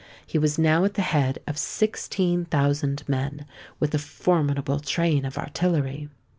[0.25, 3.45] He was now at the head of sixteen thousand men,
[3.79, 6.09] with a formidable train of artillery.